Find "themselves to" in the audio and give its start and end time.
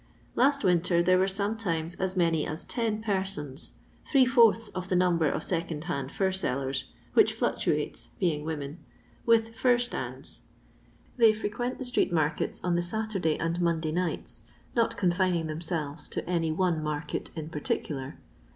15.45-16.27